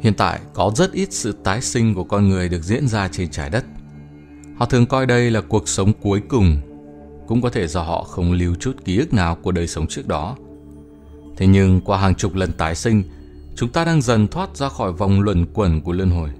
Hiện 0.00 0.14
tại 0.14 0.40
có 0.54 0.72
rất 0.76 0.92
ít 0.92 1.12
sự 1.12 1.32
tái 1.44 1.60
sinh 1.60 1.94
của 1.94 2.04
con 2.04 2.28
người 2.28 2.48
được 2.48 2.62
diễn 2.62 2.88
ra 2.88 3.08
trên 3.08 3.30
trái 3.30 3.50
đất. 3.50 3.64
Họ 4.56 4.66
thường 4.66 4.86
coi 4.86 5.06
đây 5.06 5.30
là 5.30 5.40
cuộc 5.40 5.68
sống 5.68 5.92
cuối 6.02 6.22
cùng, 6.28 6.56
cũng 7.26 7.42
có 7.42 7.50
thể 7.50 7.66
do 7.66 7.82
họ 7.82 8.02
không 8.02 8.32
lưu 8.32 8.54
chút 8.54 8.84
ký 8.84 8.98
ức 8.98 9.12
nào 9.12 9.34
của 9.34 9.52
đời 9.52 9.66
sống 9.66 9.86
trước 9.86 10.08
đó. 10.08 10.36
Thế 11.36 11.46
nhưng 11.46 11.80
qua 11.80 11.98
hàng 11.98 12.14
chục 12.14 12.34
lần 12.34 12.52
tái 12.52 12.74
sinh, 12.74 13.02
chúng 13.56 13.68
ta 13.68 13.84
đang 13.84 14.02
dần 14.02 14.28
thoát 14.28 14.56
ra 14.56 14.68
khỏi 14.68 14.92
vòng 14.92 15.20
luẩn 15.20 15.46
quẩn 15.54 15.80
của 15.80 15.92
luân 15.92 16.10
hồi. 16.10 16.30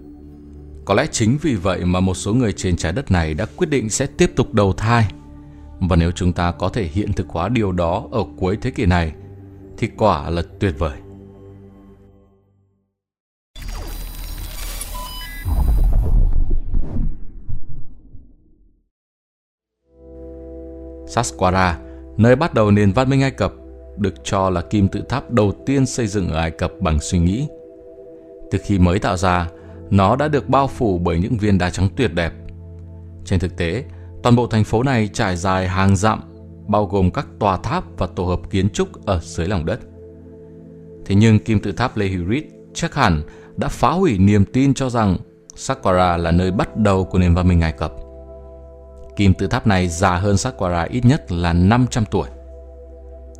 Có 0.84 0.94
lẽ 0.94 1.06
chính 1.12 1.38
vì 1.42 1.54
vậy 1.54 1.84
mà 1.84 2.00
một 2.00 2.14
số 2.14 2.34
người 2.34 2.52
trên 2.52 2.76
trái 2.76 2.92
đất 2.92 3.10
này 3.10 3.34
đã 3.34 3.46
quyết 3.56 3.70
định 3.70 3.90
sẽ 3.90 4.06
tiếp 4.06 4.32
tục 4.36 4.54
đầu 4.54 4.72
thai. 4.72 5.12
Và 5.80 5.96
nếu 5.96 6.10
chúng 6.10 6.32
ta 6.32 6.52
có 6.52 6.68
thể 6.68 6.84
hiện 6.84 7.12
thực 7.12 7.28
hóa 7.28 7.48
điều 7.48 7.72
đó 7.72 8.08
ở 8.10 8.24
cuối 8.36 8.58
thế 8.60 8.70
kỷ 8.70 8.86
này, 8.86 9.12
thì 9.78 9.88
quả 9.96 10.30
là 10.30 10.42
tuyệt 10.60 10.74
vời. 10.78 10.98
Saqqara, 21.22 21.74
nơi 22.16 22.36
bắt 22.36 22.54
đầu 22.54 22.70
nền 22.70 22.92
văn 22.92 23.10
minh 23.10 23.22
Ai 23.22 23.30
Cập, 23.30 23.52
được 23.96 24.14
cho 24.24 24.50
là 24.50 24.60
kim 24.60 24.88
tự 24.88 25.02
tháp 25.08 25.30
đầu 25.30 25.52
tiên 25.66 25.86
xây 25.86 26.06
dựng 26.06 26.28
ở 26.28 26.38
Ai 26.38 26.50
Cập 26.50 26.72
bằng 26.80 27.00
suy 27.00 27.18
nghĩ. 27.18 27.48
Từ 28.50 28.58
khi 28.64 28.78
mới 28.78 28.98
tạo 28.98 29.16
ra, 29.16 29.48
nó 29.90 30.16
đã 30.16 30.28
được 30.28 30.48
bao 30.48 30.66
phủ 30.66 30.98
bởi 30.98 31.18
những 31.18 31.36
viên 31.36 31.58
đá 31.58 31.70
trắng 31.70 31.88
tuyệt 31.96 32.14
đẹp. 32.14 32.32
Trên 33.24 33.38
thực 33.38 33.56
tế, 33.56 33.84
toàn 34.22 34.36
bộ 34.36 34.46
thành 34.46 34.64
phố 34.64 34.82
này 34.82 35.08
trải 35.12 35.36
dài 35.36 35.68
hàng 35.68 35.96
dặm, 35.96 36.20
bao 36.66 36.86
gồm 36.86 37.10
các 37.10 37.26
tòa 37.38 37.56
tháp 37.56 37.84
và 37.98 38.06
tổ 38.06 38.24
hợp 38.24 38.40
kiến 38.50 38.70
trúc 38.70 39.06
ở 39.06 39.20
dưới 39.22 39.46
lòng 39.46 39.66
đất. 39.66 39.80
Thế 41.06 41.14
nhưng 41.14 41.38
kim 41.38 41.60
tự 41.60 41.72
tháp 41.72 41.96
Lehirit 41.96 42.44
chắc 42.74 42.94
hẳn 42.94 43.22
đã 43.56 43.68
phá 43.68 43.90
hủy 43.90 44.18
niềm 44.18 44.44
tin 44.44 44.74
cho 44.74 44.90
rằng 44.90 45.16
Saqqara 45.56 46.16
là 46.16 46.30
nơi 46.30 46.50
bắt 46.50 46.76
đầu 46.76 47.04
của 47.04 47.18
nền 47.18 47.34
văn 47.34 47.48
minh 47.48 47.60
Ai 47.60 47.72
Cập. 47.72 47.92
Kim 49.18 49.34
tự 49.34 49.46
tháp 49.46 49.66
này 49.66 49.88
già 49.88 50.16
hơn 50.16 50.36
Saqqara 50.36 50.86
ít 50.90 51.04
nhất 51.04 51.32
là 51.32 51.52
500 51.52 52.04
tuổi. 52.10 52.28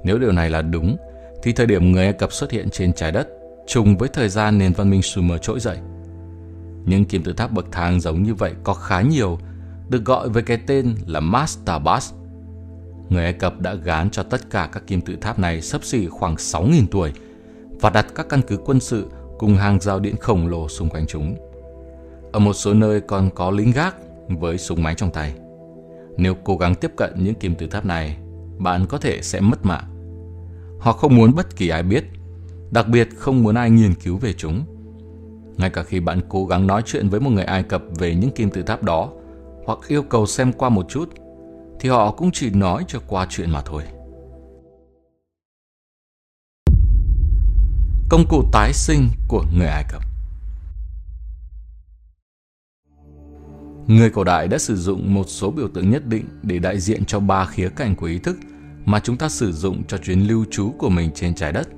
Nếu 0.05 0.19
điều 0.19 0.33
này 0.33 0.51
là 0.51 0.63
đúng, 0.63 0.97
thì 1.43 1.53
thời 1.53 1.67
điểm 1.67 1.93
người 1.93 2.05
Ai 2.05 2.13
Cập 2.13 2.33
xuất 2.33 2.51
hiện 2.51 2.71
trên 2.71 2.93
trái 2.93 3.13
đất 3.13 3.29
trùng 3.67 3.97
với 3.97 4.09
thời 4.09 4.29
gian 4.29 4.59
nền 4.59 4.73
văn 4.73 4.91
minh 4.91 5.03
Sumer 5.03 5.41
trỗi 5.43 5.61
dậy. 5.61 5.79
Những 6.85 7.05
kim 7.05 7.23
tự 7.23 7.33
tháp 7.33 7.53
bậc 7.53 7.67
thang 7.73 8.01
giống 8.01 8.23
như 8.23 8.35
vậy 8.35 8.53
có 8.65 8.75
khá 8.75 9.01
nhiều, 9.01 9.39
được 9.89 10.05
gọi 10.05 10.29
với 10.29 10.43
cái 10.43 10.59
tên 10.67 10.95
là 11.07 11.21
Mastabas. 11.21 12.13
Người 13.09 13.25
Ai 13.25 13.33
Cập 13.33 13.61
đã 13.61 13.75
gán 13.75 14.11
cho 14.11 14.23
tất 14.23 14.51
cả 14.51 14.69
các 14.73 14.87
kim 14.87 15.01
tự 15.01 15.17
tháp 15.21 15.39
này 15.39 15.61
sấp 15.61 15.85
xỉ 15.85 16.07
khoảng 16.07 16.35
6.000 16.35 16.87
tuổi 16.91 17.13
và 17.81 17.91
đặt 17.91 18.07
các 18.15 18.29
căn 18.29 18.43
cứ 18.43 18.57
quân 18.57 18.81
sự 18.81 19.07
cùng 19.39 19.57
hàng 19.57 19.81
rào 19.81 20.01
điện 20.01 20.17
khổng 20.21 20.49
lồ 20.49 20.69
xung 20.69 20.89
quanh 20.89 21.07
chúng. 21.07 21.37
Ở 22.33 22.39
một 22.39 22.53
số 22.53 22.75
nơi 22.75 23.01
còn 23.01 23.31
có 23.35 23.51
lính 23.51 23.73
gác 23.73 23.97
với 24.29 24.59
súng 24.59 24.83
máy 24.83 24.95
trong 24.95 25.11
tay. 25.11 25.35
Nếu 26.19 26.35
cố 26.45 26.57
gắng 26.57 26.75
tiếp 26.75 26.93
cận 26.97 27.13
những 27.17 27.35
kim 27.35 27.55
tự 27.55 27.67
tháp 27.67 27.85
này, 27.85 28.17
bạn 28.59 28.87
có 28.87 28.99
thể 28.99 29.23
sẽ 29.23 29.41
mất 29.41 29.67
mạng. 29.67 29.85
Họ 30.81 30.93
không 30.93 31.17
muốn 31.17 31.35
bất 31.35 31.57
kỳ 31.57 31.69
ai 31.69 31.83
biết, 31.83 32.05
đặc 32.71 32.89
biệt 32.89 33.09
không 33.17 33.43
muốn 33.43 33.55
ai 33.55 33.71
nghiên 33.71 33.95
cứu 33.95 34.17
về 34.17 34.33
chúng. 34.33 34.65
Ngay 35.57 35.71
cả 35.71 35.83
khi 35.83 36.01
bạn 36.01 36.21
cố 36.29 36.47
gắng 36.47 36.67
nói 36.67 36.83
chuyện 36.87 37.09
với 37.09 37.21
một 37.21 37.31
người 37.31 37.45
Ai 37.45 37.63
Cập 37.63 37.83
về 37.99 38.15
những 38.15 38.31
kim 38.31 38.51
tự 38.51 38.63
tháp 38.63 38.83
đó, 38.83 39.13
hoặc 39.65 39.79
yêu 39.89 40.03
cầu 40.03 40.27
xem 40.27 40.53
qua 40.53 40.69
một 40.69 40.87
chút, 40.89 41.09
thì 41.81 41.89
họ 41.89 42.11
cũng 42.11 42.31
chỉ 42.33 42.51
nói 42.51 42.85
cho 42.89 42.99
qua 43.07 43.27
chuyện 43.31 43.51
mà 43.51 43.61
thôi. 43.61 43.83
Công 48.09 48.25
cụ 48.29 48.43
tái 48.53 48.73
sinh 48.73 49.09
của 49.29 49.45
người 49.57 49.67
Ai 49.67 49.85
Cập 49.93 50.03
Người 53.89 54.11
cổ 54.11 54.25
đại 54.25 54.49
đã 54.49 54.59
sử 54.59 54.77
dụng 54.77 55.15
một 55.15 55.25
số 55.29 55.51
biểu 55.51 55.69
tượng 55.69 55.91
nhất 55.91 56.07
định 56.07 56.25
để 56.43 56.59
đại 56.59 56.81
diện 56.81 57.05
cho 57.05 57.21
ba 57.21 57.47
khía 57.47 57.69
cạnh 57.69 57.97
của 57.97 58.07
ý 58.07 58.19
thức 58.19 58.37
mà 58.85 59.01
chúng 59.01 59.17
ta 59.17 59.29
sử 59.29 59.53
dụng 59.53 59.83
cho 59.85 59.99
chuyến 59.99 60.21
lưu 60.21 60.45
trú 60.51 60.73
của 60.79 60.89
mình 60.89 61.11
trên 61.15 61.35
trái 61.35 61.53
đất. 61.53 61.69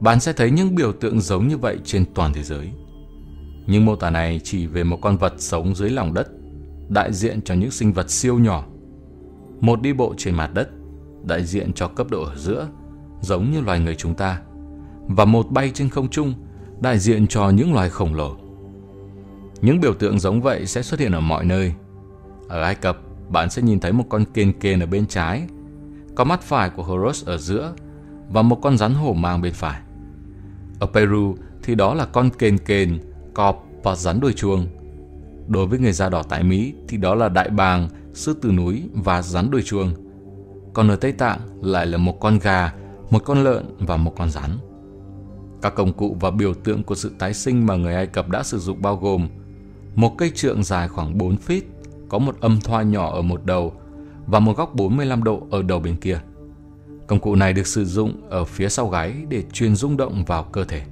Bạn 0.00 0.20
sẽ 0.20 0.32
thấy 0.32 0.50
những 0.50 0.74
biểu 0.74 0.92
tượng 0.92 1.20
giống 1.20 1.48
như 1.48 1.56
vậy 1.56 1.78
trên 1.84 2.04
toàn 2.14 2.32
thế 2.32 2.42
giới. 2.42 2.70
Nhưng 3.66 3.84
mô 3.84 3.96
tả 3.96 4.10
này 4.10 4.40
chỉ 4.44 4.66
về 4.66 4.84
một 4.84 4.98
con 5.02 5.16
vật 5.16 5.34
sống 5.38 5.74
dưới 5.74 5.90
lòng 5.90 6.14
đất, 6.14 6.28
đại 6.88 7.12
diện 7.12 7.42
cho 7.42 7.54
những 7.54 7.70
sinh 7.70 7.92
vật 7.92 8.10
siêu 8.10 8.38
nhỏ. 8.38 8.64
Một 9.60 9.82
đi 9.82 9.92
bộ 9.92 10.14
trên 10.18 10.34
mặt 10.34 10.50
đất, 10.54 10.68
đại 11.24 11.44
diện 11.44 11.72
cho 11.72 11.88
cấp 11.88 12.06
độ 12.10 12.22
ở 12.22 12.36
giữa, 12.36 12.68
giống 13.20 13.50
như 13.52 13.60
loài 13.60 13.80
người 13.80 13.94
chúng 13.94 14.14
ta. 14.14 14.40
Và 15.08 15.24
một 15.24 15.50
bay 15.50 15.70
trên 15.74 15.88
không 15.88 16.10
trung, 16.10 16.34
đại 16.80 16.98
diện 16.98 17.26
cho 17.26 17.50
những 17.50 17.74
loài 17.74 17.90
khổng 17.90 18.14
lồ. 18.14 18.41
Những 19.62 19.80
biểu 19.80 19.94
tượng 19.94 20.18
giống 20.18 20.42
vậy 20.42 20.66
sẽ 20.66 20.82
xuất 20.82 21.00
hiện 21.00 21.12
ở 21.12 21.20
mọi 21.20 21.44
nơi. 21.44 21.72
Ở 22.48 22.62
Ai 22.62 22.74
Cập, 22.74 22.98
bạn 23.28 23.50
sẽ 23.50 23.62
nhìn 23.62 23.80
thấy 23.80 23.92
một 23.92 24.04
con 24.08 24.24
kền 24.34 24.52
kền 24.52 24.80
ở 24.80 24.86
bên 24.86 25.06
trái, 25.06 25.42
có 26.14 26.24
mắt 26.24 26.42
phải 26.42 26.70
của 26.70 26.82
Horus 26.82 27.24
ở 27.24 27.38
giữa 27.38 27.74
và 28.28 28.42
một 28.42 28.58
con 28.62 28.76
rắn 28.76 28.94
hổ 28.94 29.12
mang 29.12 29.42
bên 29.42 29.52
phải. 29.52 29.80
Ở 30.78 30.86
Peru 30.86 31.36
thì 31.62 31.74
đó 31.74 31.94
là 31.94 32.04
con 32.04 32.30
kền 32.30 32.58
kền, 32.58 32.98
cọp 33.34 33.66
và 33.82 33.94
rắn 33.94 34.20
đuôi 34.20 34.32
chuông. 34.32 34.66
Đối 35.48 35.66
với 35.66 35.78
người 35.78 35.92
da 35.92 36.08
đỏ 36.08 36.22
tại 36.22 36.42
Mỹ 36.42 36.74
thì 36.88 36.96
đó 36.96 37.14
là 37.14 37.28
đại 37.28 37.48
bàng, 37.48 37.88
sư 38.14 38.34
tử 38.42 38.52
núi 38.52 38.82
và 38.92 39.22
rắn 39.22 39.50
đuôi 39.50 39.62
chuông. 39.62 39.94
Còn 40.72 40.88
ở 40.88 40.96
Tây 40.96 41.12
Tạng 41.12 41.38
lại 41.62 41.86
là 41.86 41.98
một 41.98 42.20
con 42.20 42.38
gà, 42.38 42.72
một 43.10 43.24
con 43.24 43.44
lợn 43.44 43.76
và 43.78 43.96
một 43.96 44.12
con 44.16 44.30
rắn. 44.30 44.50
Các 45.62 45.74
công 45.74 45.92
cụ 45.92 46.16
và 46.20 46.30
biểu 46.30 46.54
tượng 46.54 46.82
của 46.82 46.94
sự 46.94 47.12
tái 47.18 47.34
sinh 47.34 47.66
mà 47.66 47.76
người 47.76 47.94
Ai 47.94 48.06
Cập 48.06 48.28
đã 48.28 48.42
sử 48.42 48.58
dụng 48.58 48.82
bao 48.82 48.96
gồm 48.96 49.28
một 49.94 50.18
cây 50.18 50.30
trượng 50.34 50.62
dài 50.62 50.88
khoảng 50.88 51.18
4 51.18 51.36
feet, 51.46 51.62
có 52.08 52.18
một 52.18 52.36
âm 52.40 52.60
thoa 52.60 52.82
nhỏ 52.82 53.10
ở 53.12 53.22
một 53.22 53.44
đầu 53.44 53.72
và 54.26 54.40
một 54.40 54.56
góc 54.56 54.74
45 54.74 55.24
độ 55.24 55.46
ở 55.50 55.62
đầu 55.62 55.80
bên 55.80 55.96
kia. 55.96 56.20
Công 57.06 57.20
cụ 57.20 57.34
này 57.34 57.52
được 57.52 57.66
sử 57.66 57.84
dụng 57.84 58.28
ở 58.30 58.44
phía 58.44 58.68
sau 58.68 58.88
gáy 58.88 59.14
để 59.28 59.42
truyền 59.52 59.76
rung 59.76 59.96
động 59.96 60.24
vào 60.24 60.42
cơ 60.42 60.64
thể. 60.64 60.82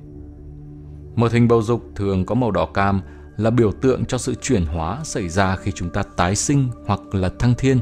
Một 1.16 1.32
hình 1.32 1.48
bầu 1.48 1.62
dục 1.62 1.82
thường 1.94 2.26
có 2.26 2.34
màu 2.34 2.50
đỏ 2.50 2.66
cam 2.66 3.00
là 3.36 3.50
biểu 3.50 3.72
tượng 3.72 4.04
cho 4.04 4.18
sự 4.18 4.34
chuyển 4.34 4.66
hóa 4.66 5.00
xảy 5.04 5.28
ra 5.28 5.56
khi 5.56 5.72
chúng 5.72 5.90
ta 5.90 6.02
tái 6.02 6.36
sinh 6.36 6.68
hoặc 6.86 7.00
là 7.12 7.30
thăng 7.38 7.54
thiên, 7.58 7.80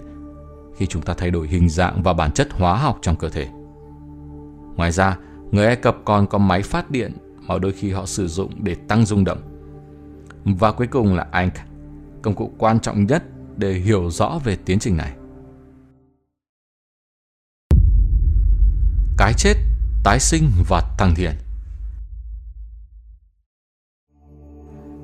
khi 0.76 0.86
chúng 0.86 1.02
ta 1.02 1.14
thay 1.14 1.30
đổi 1.30 1.48
hình 1.48 1.68
dạng 1.68 2.02
và 2.02 2.12
bản 2.12 2.32
chất 2.32 2.48
hóa 2.52 2.76
học 2.76 2.98
trong 3.02 3.16
cơ 3.16 3.28
thể. 3.28 3.48
Ngoài 4.76 4.92
ra, 4.92 5.18
người 5.50 5.66
Ai 5.66 5.76
Cập 5.76 5.96
còn 6.04 6.26
có 6.26 6.38
máy 6.38 6.62
phát 6.62 6.90
điện 6.90 7.12
mà 7.40 7.58
đôi 7.58 7.72
khi 7.72 7.90
họ 7.90 8.06
sử 8.06 8.28
dụng 8.28 8.52
để 8.58 8.74
tăng 8.74 9.06
rung 9.06 9.24
động. 9.24 9.38
Và 10.44 10.72
cuối 10.72 10.86
cùng 10.86 11.14
là 11.14 11.26
Ankh, 11.30 11.58
công 12.22 12.34
cụ 12.34 12.52
quan 12.58 12.80
trọng 12.80 13.06
nhất 13.06 13.22
để 13.56 13.72
hiểu 13.72 14.10
rõ 14.10 14.40
về 14.44 14.56
tiến 14.64 14.78
trình 14.78 14.96
này. 14.96 15.12
Cái 19.18 19.32
chết, 19.36 19.54
tái 20.04 20.20
sinh 20.20 20.50
và 20.68 20.94
thăng 20.98 21.14
thiền 21.14 21.32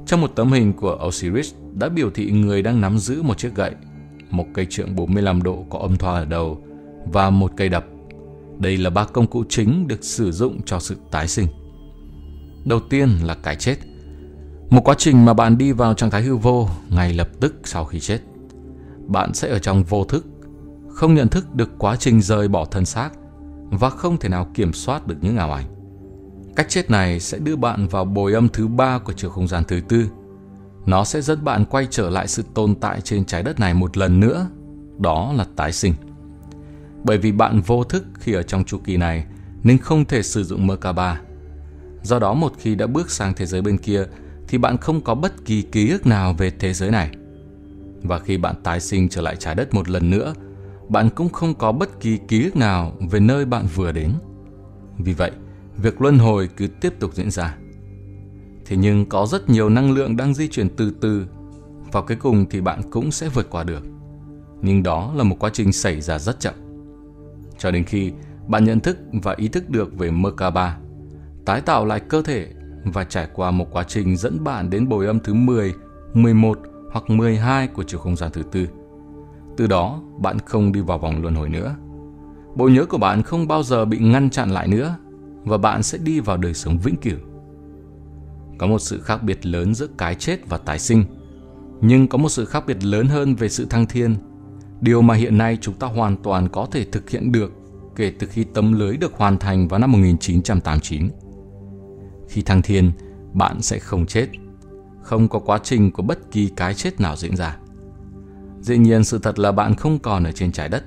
Trong 0.07 0.21
một 0.21 0.31
tấm 0.37 0.53
hình 0.53 0.73
của 0.73 0.99
Osiris 1.07 1.55
đã 1.75 1.89
biểu 1.89 2.11
thị 2.11 2.31
người 2.31 2.63
đang 2.63 2.81
nắm 2.81 2.99
giữ 2.99 3.23
một 3.23 3.39
chiếc 3.39 3.55
gậy, 3.55 3.75
một 4.31 4.47
cây 4.55 4.67
trượng 4.71 4.97
45 4.97 5.43
độ 5.43 5.67
có 5.71 5.79
âm 5.79 5.97
thoa 5.97 6.13
ở 6.13 6.25
đầu 6.25 6.65
và 7.13 7.31
một 7.31 7.53
cây 7.57 7.69
đập. 7.69 7.87
Đây 8.59 8.77
là 8.77 8.91
ba 8.91 9.05
công 9.05 9.27
cụ 9.27 9.45
chính 9.49 9.89
được 9.89 10.05
sử 10.05 10.33
dụng 10.33 10.63
cho 10.63 10.81
sự 10.81 10.97
tái 11.11 11.29
sinh. 11.29 11.47
Đầu 12.65 12.81
tiên 12.91 13.09
là 13.23 13.35
cái 13.35 13.57
chết– 13.57 13.77
một 14.75 14.85
quá 14.85 14.95
trình 14.99 15.25
mà 15.25 15.35
bạn 15.35 15.59
đi 15.59 15.73
vào 15.73 15.95
trạng 15.95 16.11
thái 16.11 16.23
hư 16.23 16.37
vô 16.37 16.69
ngay 16.91 17.13
lập 17.13 17.29
tức 17.41 17.55
sau 17.65 17.85
khi 17.85 18.01
chết. 18.01 18.19
Bạn 19.07 19.35
sẽ 19.35 19.49
ở 19.49 19.59
trong 19.59 19.85
vô 19.85 20.05
thức, 20.05 20.27
không 20.89 21.15
nhận 21.15 21.29
thức 21.29 21.55
được 21.55 21.71
quá 21.79 21.97
trình 21.97 22.21
rời 22.21 22.49
bỏ 22.49 22.65
thân 22.65 22.85
xác 22.85 23.11
và 23.71 23.91
không 23.91 24.17
thể 24.17 24.29
nào 24.29 24.49
kiểm 24.55 24.73
soát 24.73 25.07
được 25.07 25.17
những 25.21 25.37
ảo 25.37 25.53
ảnh. 25.53 25.65
Cách 26.57 26.67
chết 26.69 26.91
này 26.91 27.21
sẽ 27.21 27.39
đưa 27.39 27.57
bạn 27.57 27.89
vào 27.89 28.05
bồi 28.05 28.33
âm 28.33 28.49
thứ 28.49 28.69
ba 28.69 28.99
của 28.99 29.13
chiều 29.13 29.31
không 29.31 29.49
gian 29.49 29.65
thứ 29.69 29.81
tư. 29.89 30.11
Nó 30.87 31.05
sẽ 31.05 31.21
dẫn 31.21 31.45
bạn 31.45 31.65
quay 31.65 31.87
trở 31.91 32.11
lại 32.11 32.29
sự 32.29 32.45
tồn 32.55 32.75
tại 32.75 33.01
trên 33.01 33.25
trái 33.25 33.43
đất 33.43 33.61
này 33.61 33.75
một 33.75 33.97
lần 33.97 34.21
nữa, 34.21 34.47
đó 34.99 35.33
là 35.33 35.47
tái 35.57 35.73
sinh. 35.73 35.95
Bởi 37.05 37.19
vì 37.19 37.33
bạn 37.33 37.61
vô 37.61 37.85
thức 37.85 38.05
khi 38.15 38.33
ở 38.33 38.43
trong 38.43 38.65
chu 38.65 38.79
kỳ 38.85 38.97
này 38.97 39.25
nên 39.63 39.79
không 39.79 40.05
thể 40.05 40.23
sử 40.23 40.45
dụng 40.45 40.67
Merkaba. 40.67 41.21
Do 42.03 42.19
đó 42.19 42.35
một 42.35 42.53
khi 42.59 42.75
đã 42.75 42.87
bước 42.87 43.11
sang 43.11 43.35
thế 43.35 43.47
giới 43.47 43.63
bên 43.63 43.79
kia 43.79 44.07
thì 44.49 44.59
bạn 44.59 44.77
không 44.77 45.01
có 45.01 45.15
bất 45.15 45.45
kỳ 45.45 45.63
ký 45.63 45.91
ức 45.91 46.07
nào 46.07 46.35
về 46.39 46.51
thế 46.51 46.73
giới 46.73 46.91
này. 46.91 47.11
Và 48.03 48.19
khi 48.19 48.37
bạn 48.37 48.55
tái 48.63 48.81
sinh 48.81 49.09
trở 49.09 49.21
lại 49.23 49.37
trái 49.37 49.55
đất 49.55 49.75
một 49.75 49.89
lần 49.89 50.11
nữa, 50.11 50.35
bạn 50.89 51.11
cũng 51.11 51.29
không 51.29 51.55
có 51.55 51.73
bất 51.73 52.01
kỳ 52.01 52.19
ký 52.29 52.45
ức 52.45 52.57
nào 52.57 52.93
về 53.11 53.21
nơi 53.21 53.45
bạn 53.45 53.67
vừa 53.75 53.93
đến. 53.93 54.13
Vì 54.99 55.13
vậy, 55.13 55.31
việc 55.77 56.01
luân 56.01 56.19
hồi 56.19 56.49
cứ 56.57 56.67
tiếp 56.67 56.93
tục 57.01 57.15
diễn 57.15 57.31
ra. 57.31 57.57
Thế 58.67 58.77
nhưng 58.77 59.07
có 59.07 59.27
rất 59.27 59.51
nhiều 59.51 59.69
năng 59.69 59.93
lượng 59.93 60.17
đang 60.17 60.35
di 60.35 60.49
chuyển 60.49 60.69
từ 60.69 60.93
từ 61.01 61.27
và 61.93 62.01
cuối 62.01 62.17
cùng 62.17 62.47
thì 62.51 62.61
bạn 62.61 62.81
cũng 62.91 63.11
sẽ 63.11 63.29
vượt 63.29 63.51
qua 63.51 63.65
được. 63.65 63.83
Nhưng 64.63 64.83
đó 64.83 65.13
là 65.17 65.25
một 65.25 65.37
quá 65.39 65.51
trình 65.53 65.73
xảy 65.73 66.01
ra 66.01 66.19
rất 66.19 66.41
chậm. 66.41 66.55
Cho 67.59 67.71
đến 67.71 67.85
khi 67.85 68.13
bạn 68.49 68.65
nhận 68.65 68.81
thức 68.81 68.99
và 69.13 69.35
ý 69.37 69.49
thức 69.49 69.71
được 69.71 69.99
về 69.99 70.11
Merkaba, 70.11 70.79
tái 71.45 71.61
tạo 71.61 71.87
lại 71.87 72.01
cơ 72.01 72.23
thể 72.23 72.49
và 72.85 73.05
trải 73.05 73.29
qua 73.35 73.51
một 73.51 73.67
quá 73.71 73.85
trình 73.85 74.17
dẫn 74.17 74.45
bạn 74.45 74.71
đến 74.71 74.89
bồi 74.89 75.07
âm 75.07 75.21
thứ 75.21 75.35
10, 75.35 75.75
11 76.15 76.59
hoặc 76.93 77.11
12 77.11 77.67
của 77.67 77.83
chiều 77.83 78.01
không 78.01 78.17
gian 78.17 78.31
thứ 78.33 78.43
tư. 78.43 78.69
Từ 79.57 79.67
đó, 79.67 80.01
bạn 80.19 80.39
không 80.39 80.73
đi 80.73 80.81
vào 80.81 80.99
vòng 80.99 81.23
luân 81.23 81.35
hồi 81.35 81.49
nữa. 81.49 81.77
Bộ 82.55 82.69
nhớ 82.69 82.85
của 82.85 82.99
bạn 82.99 83.23
không 83.23 83.49
bao 83.49 83.63
giờ 83.63 83.85
bị 83.85 83.99
ngăn 83.99 84.31
chặn 84.31 84.51
lại 84.51 84.69
nữa 84.69 84.97
và 85.45 85.59
bạn 85.59 85.83
sẽ 85.83 85.99
đi 85.99 86.21
vào 86.21 86.37
đời 86.37 86.55
sống 86.55 86.79
vĩnh 86.79 86.97
cửu. 86.97 87.19
Có 88.59 88.67
một 88.67 88.79
sự 88.79 89.01
khác 89.01 89.23
biệt 89.23 89.47
lớn 89.47 89.75
giữa 89.75 89.87
cái 89.99 90.15
chết 90.15 90.49
và 90.49 90.59
tái 90.59 90.79
sinh, 90.79 91.05
nhưng 91.81 92.09
có 92.09 92.19
một 92.19 92.29
sự 92.29 92.45
khác 92.45 92.65
biệt 92.67 92.85
lớn 92.85 93.07
hơn 93.07 93.35
về 93.35 93.49
sự 93.49 93.67
thăng 93.71 93.87
thiên. 93.87 94.17
Điều 94.81 95.03
mà 95.03 95.15
hiện 95.15 95.39
nay 95.39 95.59
chúng 95.61 95.75
ta 95.75 95.87
hoàn 95.87 96.17
toàn 96.17 96.49
có 96.49 96.67
thể 96.73 96.85
thực 96.85 97.11
hiện 97.11 97.33
được 97.33 97.53
kể 97.97 98.13
từ 98.19 98.27
khi 98.27 98.45
tấm 98.45 98.73
lưới 98.73 98.97
được 98.97 99.13
hoàn 99.15 99.39
thành 99.39 99.69
vào 99.69 99.81
năm 99.81 99.93
1989. 99.93 101.09
Khi 102.35 102.43
thăng 102.43 102.63
thiên, 102.63 102.93
bạn 103.33 103.63
sẽ 103.63 103.79
không 103.79 104.07
chết, 104.07 104.27
không 105.03 105.29
có 105.29 105.39
quá 105.39 105.59
trình 105.63 105.91
của 105.91 106.03
bất 106.03 106.31
kỳ 106.31 106.51
cái 106.57 106.75
chết 106.75 107.01
nào 107.01 107.17
diễn 107.17 107.37
ra. 107.37 107.57
Dĩ 108.61 108.79
nhiên 108.79 109.05
sự 109.05 109.19
thật 109.19 109.39
là 109.39 109.53
bạn 109.53 109.75
không 109.75 109.99
còn 109.99 110.25
ở 110.25 110.33
trên 110.33 110.53
trái 110.53 110.69
đất, 110.69 110.85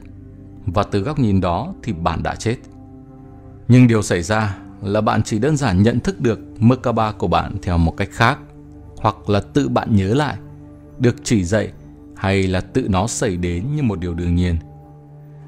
và 0.65 0.83
từ 0.83 0.99
góc 0.99 1.19
nhìn 1.19 1.41
đó 1.41 1.73
thì 1.83 1.93
bạn 1.93 2.23
đã 2.23 2.35
chết. 2.35 2.55
Nhưng 3.67 3.87
điều 3.87 4.01
xảy 4.01 4.21
ra 4.21 4.57
là 4.81 5.01
bạn 5.01 5.23
chỉ 5.23 5.39
đơn 5.39 5.57
giản 5.57 5.83
nhận 5.83 5.99
thức 5.99 6.19
được 6.19 6.39
Merkaba 6.59 7.11
của 7.11 7.27
bạn 7.27 7.55
theo 7.61 7.77
một 7.77 7.97
cách 7.97 8.09
khác, 8.11 8.39
hoặc 8.97 9.29
là 9.29 9.39
tự 9.39 9.69
bạn 9.69 9.95
nhớ 9.95 10.13
lại, 10.13 10.37
được 10.99 11.15
chỉ 11.23 11.43
dạy 11.43 11.71
hay 12.15 12.47
là 12.47 12.61
tự 12.61 12.87
nó 12.89 13.07
xảy 13.07 13.37
đến 13.37 13.75
như 13.75 13.83
một 13.83 13.99
điều 13.99 14.13
đương 14.13 14.35
nhiên. 14.35 14.57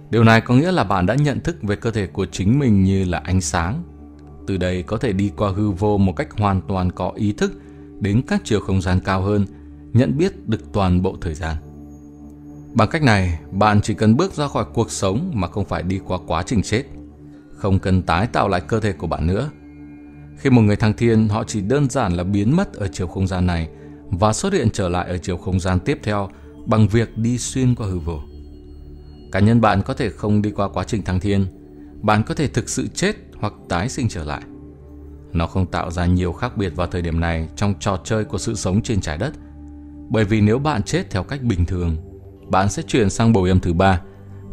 Điều 0.10 0.24
này 0.24 0.42
có 0.42 0.56
nghĩa 0.56 0.72
là 0.72 0.84
bạn 0.84 1.06
đã 1.06 1.16
nhận 1.16 1.40
thức 1.40 1.58
về 1.62 1.76
cơ 1.76 1.92
thể 1.92 2.08
của 2.08 2.26
chính 2.26 2.60
mình 2.60 2.84
như 2.84 3.04
là 3.04 3.18
ánh 3.18 3.42
sáng. 3.42 3.84
Từ 4.50 4.58
đây 4.58 4.84
có 4.84 4.98
thể 4.98 5.14
đi 5.14 5.32
qua 5.38 5.52
hư 5.52 5.72
vô 5.72 5.98
một 5.98 6.14
cách 6.16 6.28
hoàn 6.32 6.62
toàn 6.68 6.92
có 6.92 7.12
ý 7.16 7.32
thức 7.32 7.52
đến 8.00 8.22
các 8.28 8.42
chiều 8.44 8.60
không 8.60 8.82
gian 8.82 9.00
cao 9.00 9.22
hơn, 9.22 9.46
nhận 9.94 10.18
biết 10.18 10.48
được 10.48 10.74
toàn 10.74 11.02
bộ 11.02 11.18
thời 11.22 11.34
gian. 11.34 11.56
Bằng 12.74 12.90
cách 12.90 13.04
này, 13.04 13.40
bạn 13.52 13.82
chỉ 13.82 13.94
cần 13.94 14.18
bước 14.18 14.34
ra 14.34 14.48
khỏi 14.48 14.66
cuộc 14.74 14.92
sống 14.92 15.32
mà 15.34 15.48
không 15.48 15.66
phải 15.66 15.84
đi 15.84 16.00
qua 16.06 16.18
quá 16.28 16.44
trình 16.44 16.62
chết. 16.62 16.84
Không 17.56 17.80
cần 17.80 18.02
tái 18.02 18.28
tạo 18.28 18.48
lại 18.48 18.62
cơ 18.62 18.80
thể 18.80 18.92
của 18.92 19.08
bạn 19.08 19.28
nữa. 19.28 19.50
Khi 20.38 20.50
một 20.50 20.62
người 20.62 20.76
thăng 20.76 20.94
thiên, 20.94 21.28
họ 21.28 21.44
chỉ 21.44 21.62
đơn 21.62 21.90
giản 21.90 22.14
là 22.14 22.24
biến 22.24 22.56
mất 22.56 22.74
ở 22.74 22.88
chiều 22.88 23.08
không 23.08 23.28
gian 23.28 23.46
này 23.46 23.70
và 24.12 24.34
xuất 24.34 24.54
hiện 24.54 24.70
trở 24.74 24.90
lại 24.90 25.10
ở 25.10 25.18
chiều 25.18 25.38
không 25.38 25.60
gian 25.60 25.80
tiếp 25.80 26.00
theo 26.04 26.30
bằng 26.66 26.88
việc 26.88 27.18
đi 27.18 27.38
xuyên 27.38 27.76
qua 27.76 27.88
hư 27.88 28.00
vô. 28.00 28.20
Cá 29.32 29.40
nhân 29.40 29.62
bạn 29.62 29.82
có 29.86 29.94
thể 29.94 30.10
không 30.10 30.42
đi 30.42 30.52
qua 30.52 30.70
quá 30.70 30.84
trình 30.84 31.04
thăng 31.04 31.20
thiên, 31.20 31.46
bạn 32.02 32.24
có 32.24 32.34
thể 32.36 32.48
thực 32.48 32.70
sự 32.70 32.88
chết 32.88 33.29
hoặc 33.40 33.54
tái 33.70 33.90
sinh 33.90 34.08
trở 34.10 34.24
lại. 34.24 34.42
Nó 35.34 35.48
không 35.48 35.66
tạo 35.66 35.92
ra 35.92 36.06
nhiều 36.06 36.34
khác 36.34 36.58
biệt 36.58 36.76
vào 36.76 36.88
thời 36.88 37.02
điểm 37.02 37.20
này 37.20 37.50
trong 37.56 37.74
trò 37.80 38.00
chơi 38.04 38.26
của 38.26 38.38
sự 38.38 38.56
sống 38.56 38.82
trên 38.82 39.02
trái 39.02 39.18
đất. 39.18 39.34
Bởi 40.10 40.26
vì 40.26 40.42
nếu 40.42 40.60
bạn 40.60 40.84
chết 40.84 41.10
theo 41.10 41.24
cách 41.24 41.42
bình 41.44 41.66
thường, 41.66 41.98
bạn 42.48 42.70
sẽ 42.70 42.82
chuyển 42.82 43.10
sang 43.10 43.34
bầu 43.34 43.44
âm 43.44 43.60
thứ 43.60 43.74
ba 43.74 44.02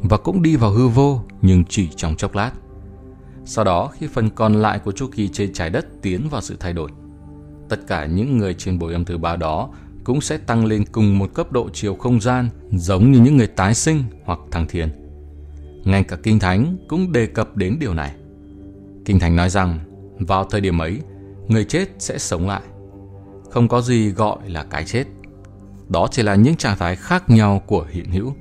và 0.03 0.17
cũng 0.17 0.43
đi 0.43 0.56
vào 0.56 0.71
hư 0.71 0.88
vô 0.88 1.21
nhưng 1.43 1.65
chỉ 1.65 1.88
trong 1.97 2.17
chốc 2.17 2.35
lát. 2.35 2.53
Sau 3.44 3.65
đó 3.65 3.91
khi 3.94 4.06
phần 4.06 4.31
còn 4.31 4.55
lại 4.55 4.79
của 4.79 4.93
chu 4.93 5.09
kỳ 5.12 5.29
trên 5.29 5.53
trái 5.53 5.71
đất 5.71 5.87
tiến 6.03 6.29
vào 6.31 6.41
sự 6.41 6.56
thay 6.61 6.73
đổi, 6.73 6.91
tất 7.69 7.87
cả 7.87 8.06
những 8.06 8.38
người 8.38 8.55
trên 8.55 8.79
bồi 8.79 8.93
âm 8.93 9.05
thứ 9.05 9.19
ba 9.19 9.37
đó 9.37 9.71
cũng 10.05 10.21
sẽ 10.21 10.38
tăng 10.38 10.67
lên 10.67 10.85
cùng 10.93 11.19
một 11.19 11.35
cấp 11.35 11.53
độ 11.53 11.69
chiều 11.73 11.94
không 11.94 12.21
gian 12.21 12.49
giống 12.73 13.12
như 13.12 13.21
những 13.21 13.37
người 13.37 13.47
tái 13.47 13.75
sinh 13.75 14.05
hoặc 14.25 14.38
thăng 14.50 14.67
thiên. 14.67 14.88
Ngay 15.85 16.03
cả 16.03 16.17
Kinh 16.23 16.38
Thánh 16.38 16.77
cũng 16.88 17.12
đề 17.12 17.27
cập 17.27 17.56
đến 17.56 17.77
điều 17.81 17.94
này. 17.94 18.15
Kinh 19.06 19.19
Thánh 19.19 19.37
nói 19.37 19.50
rằng 19.50 19.79
vào 20.19 20.44
thời 20.44 20.61
điểm 20.61 20.79
ấy, 20.79 21.00
người 21.49 21.64
chết 21.64 21.88
sẽ 21.99 22.19
sống 22.19 22.49
lại. 22.49 22.62
Không 23.50 23.69
có 23.69 23.81
gì 23.81 24.11
gọi 24.11 24.50
là 24.50 24.64
cái 24.64 24.85
chết. 24.85 25.05
Đó 25.88 26.08
chỉ 26.11 26.23
là 26.23 26.35
những 26.35 26.56
trạng 26.56 26.79
thái 26.79 26.97
khác 26.97 27.31
nhau 27.31 27.62
của 27.67 27.87
hiện 27.91 28.11
hữu. 28.11 28.35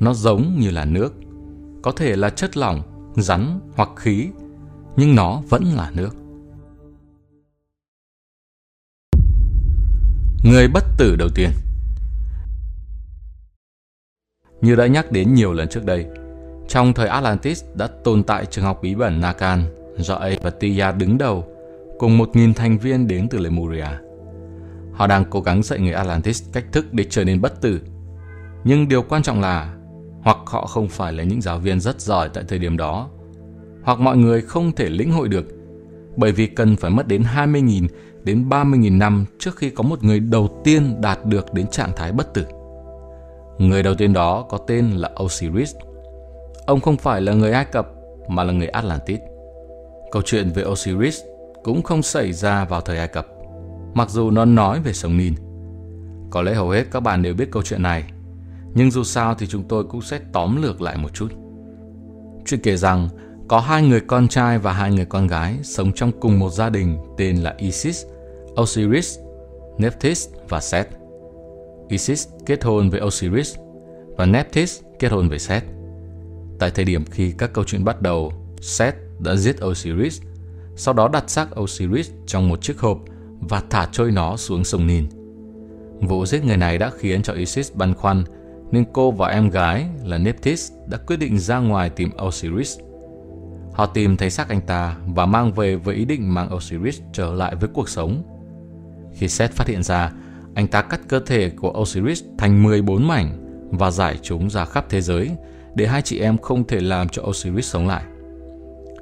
Nó 0.00 0.14
giống 0.14 0.56
như 0.58 0.70
là 0.70 0.84
nước, 0.84 1.14
có 1.82 1.92
thể 1.92 2.16
là 2.16 2.30
chất 2.30 2.56
lỏng, 2.56 2.82
rắn 3.16 3.60
hoặc 3.76 3.88
khí, 3.96 4.28
nhưng 4.96 5.14
nó 5.14 5.42
vẫn 5.48 5.64
là 5.64 5.90
nước. 5.90 6.10
Người 10.44 10.68
bất 10.68 10.84
tử 10.98 11.16
đầu 11.16 11.28
tiên 11.34 11.50
Như 14.60 14.76
đã 14.76 14.86
nhắc 14.86 15.12
đến 15.12 15.34
nhiều 15.34 15.52
lần 15.52 15.68
trước 15.68 15.84
đây, 15.84 16.06
trong 16.68 16.92
thời 16.92 17.08
Atlantis 17.08 17.64
đã 17.74 17.86
tồn 18.04 18.22
tại 18.22 18.46
trường 18.46 18.64
học 18.64 18.78
bí 18.82 18.94
ẩn 19.00 19.20
Nakan 19.20 19.64
do 19.96 20.14
A 20.14 20.30
và 20.42 20.50
Tia 20.50 20.92
đứng 20.98 21.18
đầu 21.18 21.44
cùng 21.98 22.18
1.000 22.18 22.54
thành 22.54 22.78
viên 22.78 23.08
đến 23.08 23.28
từ 23.30 23.38
Lemuria. 23.38 23.86
Họ 24.92 25.06
đang 25.06 25.24
cố 25.30 25.40
gắng 25.40 25.62
dạy 25.62 25.78
người 25.78 25.92
Atlantis 25.92 26.42
cách 26.52 26.64
thức 26.72 26.92
để 26.92 27.04
trở 27.10 27.24
nên 27.24 27.40
bất 27.40 27.60
tử. 27.60 27.80
Nhưng 28.64 28.88
điều 28.88 29.02
quan 29.02 29.22
trọng 29.22 29.40
là 29.40 29.74
hoặc 30.22 30.38
họ 30.46 30.66
không 30.66 30.88
phải 30.88 31.12
là 31.12 31.22
những 31.22 31.42
giáo 31.42 31.58
viên 31.58 31.80
rất 31.80 32.00
giỏi 32.00 32.28
tại 32.28 32.44
thời 32.48 32.58
điểm 32.58 32.76
đó, 32.76 33.08
hoặc 33.82 34.00
mọi 34.00 34.16
người 34.16 34.40
không 34.40 34.72
thể 34.72 34.88
lĩnh 34.88 35.12
hội 35.12 35.28
được 35.28 35.46
bởi 36.16 36.32
vì 36.32 36.46
cần 36.46 36.76
phải 36.76 36.90
mất 36.90 37.08
đến 37.08 37.22
20.000 37.36 37.86
đến 38.24 38.48
30.000 38.48 38.98
năm 38.98 39.24
trước 39.38 39.56
khi 39.56 39.70
có 39.70 39.82
một 39.82 40.04
người 40.04 40.20
đầu 40.20 40.60
tiên 40.64 41.00
đạt 41.00 41.24
được 41.24 41.54
đến 41.54 41.66
trạng 41.66 41.92
thái 41.96 42.12
bất 42.12 42.34
tử. 42.34 42.44
Người 43.58 43.82
đầu 43.82 43.94
tiên 43.94 44.12
đó 44.12 44.46
có 44.48 44.58
tên 44.58 44.90
là 44.90 45.10
Osiris. 45.22 45.74
Ông 46.66 46.80
không 46.80 46.96
phải 46.96 47.20
là 47.20 47.32
người 47.32 47.52
Ai 47.52 47.64
Cập 47.64 47.88
mà 48.28 48.44
là 48.44 48.52
người 48.52 48.68
Atlantis. 48.68 49.20
Câu 50.12 50.22
chuyện 50.22 50.50
về 50.54 50.64
Osiris 50.64 51.20
cũng 51.62 51.82
không 51.82 52.02
xảy 52.02 52.32
ra 52.32 52.64
vào 52.64 52.80
thời 52.80 52.98
Ai 52.98 53.08
Cập, 53.08 53.26
mặc 53.94 54.10
dù 54.10 54.30
nó 54.30 54.44
nói 54.44 54.80
về 54.80 54.92
sông 54.92 55.16
Nin. 55.16 55.34
Có 56.30 56.42
lẽ 56.42 56.54
hầu 56.54 56.70
hết 56.70 56.84
các 56.90 57.00
bạn 57.00 57.22
đều 57.22 57.34
biết 57.34 57.50
câu 57.50 57.62
chuyện 57.62 57.82
này, 57.82 58.04
nhưng 58.74 58.90
dù 58.90 59.04
sao 59.04 59.34
thì 59.34 59.46
chúng 59.46 59.62
tôi 59.68 59.84
cũng 59.84 60.02
sẽ 60.02 60.20
tóm 60.32 60.62
lược 60.62 60.82
lại 60.82 60.96
một 60.96 61.14
chút. 61.14 61.28
Chuyện 62.46 62.60
kể 62.62 62.76
rằng 62.76 63.08
có 63.48 63.60
hai 63.60 63.82
người 63.82 64.00
con 64.00 64.28
trai 64.28 64.58
và 64.58 64.72
hai 64.72 64.92
người 64.92 65.04
con 65.04 65.26
gái 65.26 65.58
sống 65.62 65.92
trong 65.92 66.12
cùng 66.20 66.38
một 66.38 66.50
gia 66.50 66.70
đình 66.70 66.98
tên 67.16 67.36
là 67.36 67.54
Isis, 67.58 68.04
Osiris, 68.60 69.18
Nephthys 69.78 70.28
và 70.48 70.60
Seth. 70.60 70.88
Isis 71.88 72.28
kết 72.46 72.64
hôn 72.64 72.90
với 72.90 73.00
Osiris 73.00 73.56
và 74.16 74.26
Nephthys 74.26 74.80
kết 74.98 75.12
hôn 75.12 75.28
với 75.28 75.38
Seth. 75.38 75.64
Tại 76.58 76.70
thời 76.70 76.84
điểm 76.84 77.04
khi 77.04 77.32
các 77.38 77.52
câu 77.52 77.64
chuyện 77.64 77.84
bắt 77.84 78.02
đầu, 78.02 78.32
Seth 78.60 78.96
đã 79.18 79.36
giết 79.36 79.64
Osiris, 79.64 80.22
sau 80.76 80.94
đó 80.94 81.08
đặt 81.08 81.30
xác 81.30 81.60
Osiris 81.60 82.10
trong 82.26 82.48
một 82.48 82.62
chiếc 82.62 82.78
hộp 82.78 82.98
và 83.40 83.62
thả 83.70 83.88
trôi 83.92 84.10
nó 84.10 84.36
xuống 84.36 84.64
sông 84.64 84.86
Nin. 84.86 85.06
Vụ 86.00 86.26
giết 86.26 86.44
người 86.44 86.56
này 86.56 86.78
đã 86.78 86.90
khiến 86.98 87.22
cho 87.22 87.32
Isis 87.32 87.72
băn 87.74 87.94
khoăn 87.94 88.24
nên 88.70 88.84
cô 88.92 89.10
và 89.10 89.28
em 89.28 89.50
gái 89.50 89.86
là 90.04 90.18
Nephthys 90.18 90.72
đã 90.86 90.98
quyết 91.06 91.16
định 91.16 91.38
ra 91.38 91.58
ngoài 91.58 91.90
tìm 91.90 92.10
Osiris. 92.26 92.78
Họ 93.72 93.86
tìm 93.86 94.16
thấy 94.16 94.30
xác 94.30 94.48
anh 94.48 94.60
ta 94.60 94.96
và 95.06 95.26
mang 95.26 95.52
về 95.52 95.76
với 95.76 95.94
ý 95.94 96.04
định 96.04 96.34
mang 96.34 96.54
Osiris 96.54 97.00
trở 97.12 97.34
lại 97.34 97.54
với 97.54 97.68
cuộc 97.74 97.88
sống. 97.88 98.22
Khi 99.12 99.28
Seth 99.28 99.54
phát 99.54 99.68
hiện 99.68 99.82
ra, 99.82 100.12
anh 100.54 100.66
ta 100.66 100.82
cắt 100.82 101.00
cơ 101.08 101.20
thể 101.20 101.50
của 101.50 101.70
Osiris 101.80 102.22
thành 102.38 102.62
14 102.62 103.08
mảnh 103.08 103.40
và 103.70 103.90
giải 103.90 104.18
chúng 104.22 104.50
ra 104.50 104.64
khắp 104.64 104.86
thế 104.88 105.00
giới 105.00 105.30
để 105.74 105.86
hai 105.86 106.02
chị 106.02 106.18
em 106.20 106.38
không 106.38 106.64
thể 106.64 106.80
làm 106.80 107.08
cho 107.08 107.22
Osiris 107.22 107.66
sống 107.66 107.86
lại. 107.86 108.04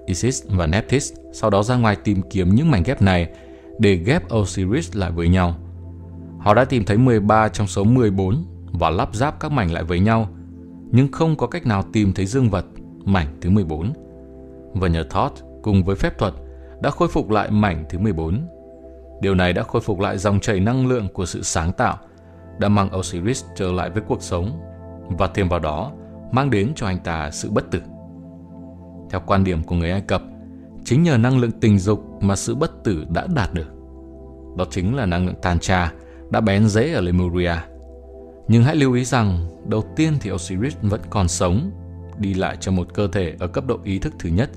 Isis 0.06 0.46
và 0.48 0.66
Nephthys 0.66 1.12
sau 1.32 1.50
đó 1.50 1.62
ra 1.62 1.76
ngoài 1.76 1.96
tìm 1.96 2.22
kiếm 2.30 2.54
những 2.54 2.70
mảnh 2.70 2.82
ghép 2.86 3.02
này 3.02 3.28
để 3.78 3.94
ghép 3.94 4.34
Osiris 4.34 4.96
lại 4.96 5.10
với 5.10 5.28
nhau. 5.28 5.54
Họ 6.38 6.54
đã 6.54 6.64
tìm 6.64 6.84
thấy 6.84 6.96
13 6.96 7.48
trong 7.48 7.66
số 7.66 7.84
14 7.84 8.44
và 8.72 8.90
lắp 8.90 9.14
ráp 9.14 9.40
các 9.40 9.52
mảnh 9.52 9.72
lại 9.72 9.84
với 9.84 10.00
nhau, 10.00 10.28
nhưng 10.90 11.12
không 11.12 11.36
có 11.36 11.46
cách 11.46 11.66
nào 11.66 11.82
tìm 11.92 12.12
thấy 12.12 12.26
dương 12.26 12.50
vật, 12.50 12.64
mảnh 13.04 13.26
thứ 13.40 13.50
14. 13.50 13.92
Và 14.74 14.88
nhờ 14.88 15.04
Thoth 15.10 15.44
cùng 15.62 15.84
với 15.84 15.96
phép 15.96 16.18
thuật 16.18 16.34
đã 16.80 16.90
khôi 16.90 17.08
phục 17.08 17.30
lại 17.30 17.50
mảnh 17.50 17.84
thứ 17.90 17.98
14. 17.98 18.48
Điều 19.20 19.34
này 19.34 19.52
đã 19.52 19.62
khôi 19.62 19.82
phục 19.82 20.00
lại 20.00 20.18
dòng 20.18 20.40
chảy 20.40 20.60
năng 20.60 20.86
lượng 20.86 21.08
của 21.08 21.26
sự 21.26 21.42
sáng 21.42 21.72
tạo, 21.72 21.98
đã 22.58 22.68
mang 22.68 22.98
Osiris 22.98 23.44
trở 23.56 23.72
lại 23.72 23.90
với 23.90 24.02
cuộc 24.08 24.22
sống 24.22 24.60
và 25.18 25.26
thêm 25.26 25.48
vào 25.48 25.60
đó 25.60 25.92
mang 26.32 26.50
đến 26.50 26.72
cho 26.76 26.86
anh 26.86 26.98
ta 26.98 27.30
sự 27.30 27.50
bất 27.50 27.70
tử. 27.70 27.80
Theo 29.10 29.20
quan 29.26 29.44
điểm 29.44 29.62
của 29.64 29.74
người 29.74 29.90
Ai 29.90 30.00
Cập, 30.00 30.22
chính 30.84 31.02
nhờ 31.02 31.16
năng 31.16 31.38
lượng 31.38 31.60
tình 31.60 31.78
dục 31.78 32.04
mà 32.20 32.36
sự 32.36 32.54
bất 32.54 32.84
tử 32.84 33.04
đã 33.10 33.26
đạt 33.34 33.54
được. 33.54 33.68
Đó 34.56 34.64
chính 34.70 34.96
là 34.96 35.06
năng 35.06 35.26
lượng 35.26 35.40
Tantra 35.42 35.92
đã 36.30 36.40
bén 36.40 36.68
rễ 36.68 36.92
ở 36.92 37.00
Lemuria. 37.00 37.54
Nhưng 38.48 38.64
hãy 38.64 38.76
lưu 38.76 38.92
ý 38.92 39.04
rằng, 39.04 39.48
đầu 39.66 39.84
tiên 39.96 40.12
thì 40.20 40.32
Osiris 40.32 40.76
vẫn 40.82 41.00
còn 41.10 41.28
sống, 41.28 41.70
đi 42.18 42.34
lại 42.34 42.56
trong 42.60 42.76
một 42.76 42.94
cơ 42.94 43.08
thể 43.08 43.34
ở 43.38 43.46
cấp 43.46 43.66
độ 43.66 43.78
ý 43.84 43.98
thức 43.98 44.12
thứ 44.18 44.28
nhất. 44.28 44.50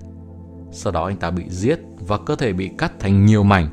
Sau 0.72 0.94
đó 0.94 1.06
anh 1.06 1.18
ta 1.18 1.32
bị 1.32 1.44
giết 1.50 1.80
và 2.08 2.18
cơ 2.18 2.36
thể 2.36 2.54
bị 2.54 2.70
cắt 2.78 2.92
thành 3.00 3.26
nhiều 3.26 3.44
mảnh, 3.44 3.68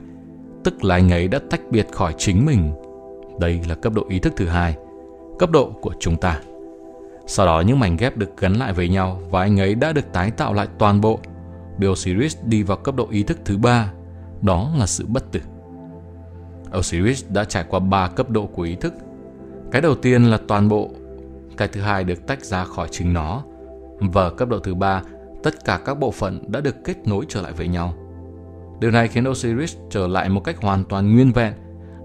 tức 0.64 0.84
là 0.84 0.94
anh 0.94 1.12
ấy 1.12 1.28
đã 1.28 1.40
tách 1.50 1.60
biệt 1.70 1.86
khỏi 1.92 2.14
chính 2.18 2.46
mình. 2.46 2.72
Đây 3.40 3.60
là 3.68 3.74
cấp 3.74 3.92
độ 3.92 4.06
ý 4.08 4.18
thức 4.18 4.32
thứ 4.36 4.46
hai, 4.46 4.76
cấp 5.38 5.50
độ 5.50 5.70
của 5.80 5.94
chúng 6.00 6.16
ta. 6.16 6.40
Sau 7.26 7.46
đó 7.46 7.60
những 7.60 7.78
mảnh 7.78 7.96
ghép 7.96 8.16
được 8.16 8.36
gắn 8.36 8.52
lại 8.52 8.72
với 8.72 8.88
nhau 8.88 9.20
và 9.30 9.40
anh 9.40 9.60
ấy 9.60 9.74
đã 9.74 9.92
được 9.92 10.12
tái 10.12 10.30
tạo 10.30 10.54
lại 10.54 10.68
toàn 10.78 11.00
bộ. 11.00 11.20
Đưa 11.78 11.90
Osiris 11.90 12.36
đi 12.44 12.62
vào 12.62 12.76
cấp 12.76 12.94
độ 12.96 13.08
ý 13.10 13.22
thức 13.22 13.38
thứ 13.44 13.58
ba, 13.58 13.92
đó 14.42 14.70
là 14.78 14.86
sự 14.86 15.06
bất 15.06 15.32
tử. 15.32 15.40
Osiris 16.78 17.24
đã 17.28 17.44
trải 17.44 17.64
qua 17.68 17.80
3 17.80 18.08
cấp 18.08 18.30
độ 18.30 18.46
của 18.46 18.62
ý 18.62 18.74
thức. 18.74 18.94
Cái 19.70 19.82
đầu 19.82 19.94
tiên 19.94 20.24
là 20.24 20.38
toàn 20.48 20.68
bộ, 20.68 20.90
cái 21.56 21.68
thứ 21.68 21.80
hai 21.80 22.04
được 22.04 22.26
tách 22.26 22.44
ra 22.44 22.64
khỏi 22.64 22.88
chính 22.90 23.12
nó, 23.12 23.42
và 24.00 24.30
cấp 24.30 24.48
độ 24.48 24.58
thứ 24.58 24.74
ba, 24.74 25.02
tất 25.42 25.64
cả 25.64 25.80
các 25.84 25.98
bộ 25.98 26.10
phận 26.10 26.52
đã 26.52 26.60
được 26.60 26.84
kết 26.84 26.96
nối 27.06 27.24
trở 27.28 27.42
lại 27.42 27.52
với 27.52 27.68
nhau. 27.68 27.94
Điều 28.80 28.90
này 28.90 29.08
khiến 29.08 29.28
Osiris 29.28 29.76
trở 29.90 30.06
lại 30.06 30.28
một 30.28 30.44
cách 30.44 30.56
hoàn 30.60 30.84
toàn 30.84 31.14
nguyên 31.14 31.32
vẹn, 31.32 31.52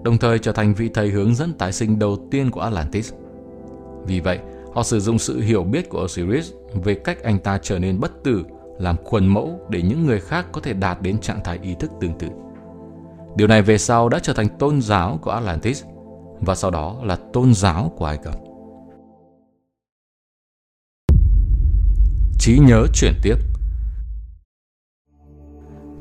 đồng 0.02 0.18
thời 0.18 0.38
trở 0.38 0.52
thành 0.52 0.74
vị 0.74 0.90
thầy 0.94 1.10
hướng 1.10 1.34
dẫn 1.34 1.52
tái 1.52 1.72
sinh 1.72 1.98
đầu 1.98 2.16
tiên 2.30 2.50
của 2.50 2.60
Atlantis. 2.60 3.12
Vì 4.06 4.20
vậy, 4.20 4.38
họ 4.74 4.82
sử 4.82 5.00
dụng 5.00 5.18
sự 5.18 5.40
hiểu 5.40 5.64
biết 5.64 5.88
của 5.88 6.04
Osiris 6.04 6.52
về 6.74 6.94
cách 6.94 7.22
anh 7.22 7.38
ta 7.38 7.58
trở 7.62 7.78
nên 7.78 8.00
bất 8.00 8.24
tử, 8.24 8.44
làm 8.78 8.96
khuôn 9.04 9.26
mẫu 9.26 9.60
để 9.70 9.82
những 9.82 10.06
người 10.06 10.20
khác 10.20 10.46
có 10.52 10.60
thể 10.60 10.72
đạt 10.72 11.02
đến 11.02 11.18
trạng 11.18 11.40
thái 11.44 11.58
ý 11.62 11.74
thức 11.80 11.90
tương 12.00 12.18
tự. 12.18 12.28
Điều 13.36 13.48
này 13.48 13.62
về 13.62 13.78
sau 13.78 14.08
đã 14.08 14.18
trở 14.18 14.32
thành 14.32 14.48
tôn 14.58 14.80
giáo 14.80 15.18
của 15.22 15.30
Atlantis 15.30 15.84
và 16.40 16.54
sau 16.54 16.70
đó 16.70 16.96
là 17.02 17.16
tôn 17.32 17.54
giáo 17.54 17.92
của 17.96 18.04
Ai 18.04 18.18
Cập. 18.18 18.34
Trí 22.38 22.58
nhớ 22.58 22.86
chuyển 22.94 23.14
tiếp 23.22 23.34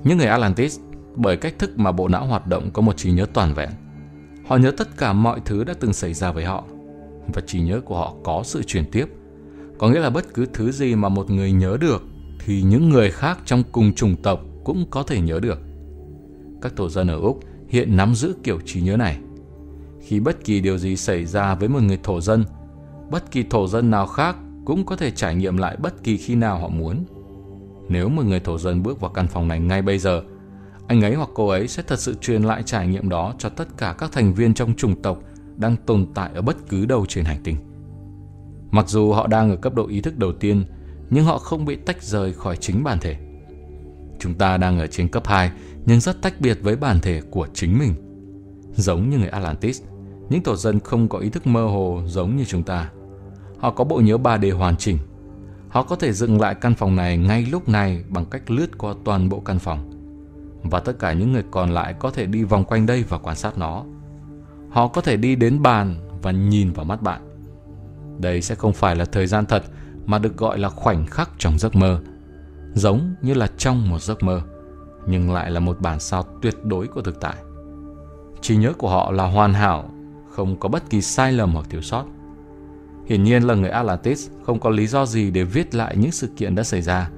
Những 0.04 0.18
người 0.18 0.28
Atlantis, 0.28 0.80
bởi 1.16 1.38
cách 1.38 1.54
thức 1.60 1.80
mà 1.80 1.92
bộ 1.92 2.08
não 2.08 2.26
hoạt 2.26 2.48
động 2.48 2.70
có 2.74 2.82
một 2.82 2.98
trí 2.98 3.12
nhớ 3.12 3.26
toàn 3.34 3.54
vẹn. 3.54 3.70
Họ 4.48 4.58
nhớ 4.58 4.72
tất 4.72 4.88
cả 4.98 5.14
mọi 5.14 5.42
thứ 5.46 5.64
đã 5.64 5.74
từng 5.80 5.94
xảy 5.94 6.14
ra 6.14 6.32
với 6.32 6.46
họ 6.46 6.64
và 7.34 7.42
trí 7.48 7.60
nhớ 7.60 7.82
của 7.86 7.98
họ 7.98 8.14
có 8.24 8.42
sự 8.46 8.64
chuyển 8.64 8.92
tiếp. 8.92 9.06
Có 9.78 9.90
nghĩa 9.90 10.00
là 10.00 10.10
bất 10.10 10.34
cứ 10.34 10.46
thứ 10.54 10.72
gì 10.72 10.96
mà 10.96 11.10
một 11.10 11.30
người 11.30 11.52
nhớ 11.52 11.78
được 11.82 12.04
thì 12.46 12.62
những 12.62 12.90
người 12.90 13.12
khác 13.12 13.40
trong 13.46 13.64
cùng 13.72 13.94
chủng 13.94 14.16
tộc 14.16 14.42
cũng 14.64 14.86
có 14.90 15.04
thể 15.04 15.22
nhớ 15.22 15.40
được. 15.40 15.60
Các 16.62 16.74
thổ 16.76 16.90
dân 16.90 17.08
ở 17.08 17.20
Úc 17.20 17.40
hiện 17.68 17.98
nắm 17.98 18.16
giữ 18.16 18.36
kiểu 18.44 18.60
trí 18.66 18.82
nhớ 18.82 18.98
này. 18.98 19.20
Khi 20.02 20.20
bất 20.20 20.44
kỳ 20.44 20.60
điều 20.60 20.78
gì 20.78 20.96
xảy 20.96 21.26
ra 21.26 21.56
với 21.56 21.70
một 21.70 21.84
người 21.84 22.00
thổ 22.04 22.22
dân, 22.22 22.44
bất 23.12 23.32
kỳ 23.32 23.44
thổ 23.44 23.68
dân 23.68 23.92
nào 23.92 24.08
khác 24.08 24.36
cũng 24.66 24.86
có 24.86 24.96
thể 24.96 25.12
trải 25.12 25.36
nghiệm 25.36 25.58
lại 25.58 25.78
bất 25.78 26.04
kỳ 26.04 26.18
khi 26.18 26.36
nào 26.36 26.60
họ 26.60 26.70
muốn. 26.70 27.06
Nếu 27.90 28.10
một 28.10 28.26
người 28.26 28.40
thổ 28.40 28.58
dân 28.58 28.84
bước 28.84 29.02
vào 29.02 29.12
căn 29.12 29.28
phòng 29.28 29.48
này 29.48 29.60
ngay 29.60 29.82
bây 29.82 30.00
giờ, 30.00 30.22
anh 30.88 31.02
ấy 31.02 31.14
hoặc 31.14 31.30
cô 31.34 31.48
ấy 31.48 31.68
sẽ 31.68 31.84
thật 31.88 32.00
sự 32.00 32.16
truyền 32.22 32.44
lại 32.44 32.64
trải 32.64 32.88
nghiệm 32.88 33.10
đó 33.10 33.34
cho 33.38 33.50
tất 33.50 33.78
cả 33.78 33.96
các 33.98 34.12
thành 34.12 34.34
viên 34.34 34.54
trong 34.54 34.74
chủng 34.74 35.02
tộc 35.02 35.20
đang 35.58 35.76
tồn 35.86 36.06
tại 36.14 36.30
ở 36.34 36.42
bất 36.42 36.58
cứ 36.70 36.86
đâu 36.86 37.06
trên 37.06 37.26
hành 37.26 37.40
tinh. 37.44 37.58
Mặc 38.72 38.88
dù 38.90 39.14
họ 39.14 39.28
đang 39.28 39.50
ở 39.50 39.56
cấp 39.56 39.74
độ 39.76 39.88
ý 39.88 40.02
thức 40.02 40.18
đầu 40.18 40.34
tiên, 40.34 40.64
nhưng 41.10 41.26
họ 41.26 41.38
không 41.38 41.66
bị 41.66 41.76
tách 41.76 42.04
rời 42.04 42.34
khỏi 42.34 42.58
chính 42.58 42.84
bản 42.84 42.98
thể. 43.02 43.16
Chúng 44.20 44.34
ta 44.34 44.58
đang 44.58 44.80
ở 44.80 44.88
trên 44.88 45.08
cấp 45.08 45.28
2 45.28 45.52
nhưng 45.86 46.00
rất 46.00 46.22
tách 46.22 46.42
biệt 46.42 46.58
với 46.62 46.76
bản 46.76 47.00
thể 47.02 47.22
của 47.32 47.48
chính 47.54 47.80
mình. 47.80 47.94
Giống 48.76 49.10
như 49.10 49.18
người 49.18 49.28
Atlantis, 49.28 49.82
những 50.30 50.44
tổ 50.44 50.56
dân 50.56 50.80
không 50.80 51.08
có 51.10 51.20
ý 51.20 51.30
thức 51.30 51.48
mơ 51.48 51.66
hồ 51.66 52.02
giống 52.06 52.38
như 52.38 52.46
chúng 52.46 52.64
ta. 52.64 52.90
Họ 53.58 53.72
có 53.72 53.84
bộ 53.84 54.00
nhớ 54.00 54.18
3D 54.18 54.58
hoàn 54.58 54.78
chỉnh. 54.78 54.98
Họ 55.70 55.84
có 55.84 55.96
thể 55.96 56.14
dựng 56.14 56.42
lại 56.42 56.56
căn 56.56 56.76
phòng 56.76 56.96
này 56.96 57.18
ngay 57.18 57.46
lúc 57.52 57.70
này 57.70 58.04
bằng 58.10 58.26
cách 58.26 58.52
lướt 58.52 58.78
qua 58.78 58.94
toàn 59.04 59.30
bộ 59.30 59.40
căn 59.40 59.60
phòng. 59.60 59.92
Và 60.64 60.80
tất 60.80 61.00
cả 61.00 61.14
những 61.14 61.34
người 61.34 61.44
còn 61.52 61.72
lại 61.72 61.94
có 62.00 62.12
thể 62.12 62.26
đi 62.26 62.44
vòng 62.44 62.64
quanh 62.64 62.86
đây 62.86 63.04
và 63.10 63.18
quan 63.18 63.36
sát 63.36 63.58
nó. 63.58 63.86
Họ 64.78 64.88
có 64.88 65.02
thể 65.02 65.18
đi 65.18 65.36
đến 65.36 65.62
bàn 65.62 65.96
và 66.22 66.32
nhìn 66.32 66.74
vào 66.74 66.86
mắt 66.86 67.02
bạn. 67.02 67.22
Đây 68.20 68.42
sẽ 68.42 68.56
không 68.56 68.74
phải 68.74 68.96
là 68.96 69.06
thời 69.06 69.28
gian 69.28 69.46
thật 69.46 69.64
mà 70.06 70.20
được 70.20 70.38
gọi 70.38 70.58
là 70.58 70.70
khoảnh 70.70 71.06
khắc 71.06 71.30
trong 71.38 71.60
giấc 71.60 71.76
mơ, 71.76 72.00
giống 72.74 73.16
như 73.22 73.34
là 73.34 73.48
trong 73.58 73.90
một 73.90 74.02
giấc 74.02 74.24
mơ, 74.24 74.42
nhưng 75.08 75.34
lại 75.34 75.52
là 75.52 75.60
một 75.60 75.82
bản 75.82 76.00
sao 76.00 76.24
tuyệt 76.42 76.56
đối 76.64 76.88
của 76.88 77.02
thực 77.02 77.22
tại. 77.22 77.36
Trí 78.42 78.58
nhớ 78.58 78.74
của 78.78 78.90
họ 78.90 79.12
là 79.12 79.24
hoàn 79.24 79.54
hảo, 79.54 79.90
không 80.30 80.60
có 80.60 80.70
bất 80.70 80.90
kỳ 80.90 81.02
sai 81.02 81.32
lầm 81.32 81.54
hoặc 81.54 81.66
thiếu 81.70 81.82
sót. 81.82 82.06
Hiển 83.06 83.24
nhiên 83.24 83.44
là 83.44 83.56
người 83.56 83.70
Atlantis 83.70 84.30
không 84.44 84.60
có 84.60 84.70
lý 84.70 84.88
do 84.88 85.06
gì 85.06 85.32
để 85.32 85.44
viết 85.44 85.76
lại 85.76 85.98
những 85.98 86.12
sự 86.12 86.28
kiện 86.38 86.56
đã 86.56 86.64
xảy 86.64 86.82
ra, 86.82 87.10